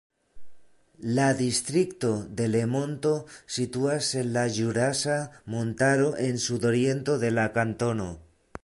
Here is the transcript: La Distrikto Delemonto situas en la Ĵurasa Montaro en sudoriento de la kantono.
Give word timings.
La 1.17 1.27
Distrikto 1.41 2.09
Delemonto 2.41 3.11
situas 3.59 4.09
en 4.23 4.33
la 4.39 4.47
Ĵurasa 4.57 5.19
Montaro 5.57 6.11
en 6.27 6.45
sudoriento 6.49 7.21
de 7.25 7.35
la 7.39 7.47
kantono. 7.61 8.13